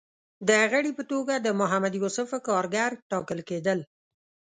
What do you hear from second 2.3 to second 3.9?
کارګر ټاکل کېدل